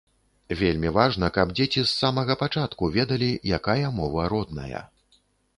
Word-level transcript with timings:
Вельмі 0.61 0.89
важна, 0.95 1.27
каб 1.35 1.51
дзеці 1.59 1.83
з 1.83 1.91
самага 1.99 2.37
пачатку 2.41 2.91
ведалі, 2.97 3.29
якая 3.59 3.87
мова 3.99 4.21
родная. 4.35 4.83